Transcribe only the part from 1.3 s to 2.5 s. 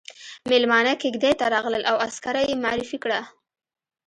ته راغلل او عسکره